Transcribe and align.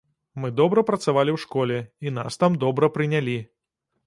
Мы 0.43 0.49
добра 0.59 0.83
працавалі 0.89 1.31
ў 1.33 1.39
школе, 1.45 1.77
і 2.09 2.15
нас 2.17 2.41
там 2.45 2.59
добра 2.67 2.91
прынялі. 2.97 3.39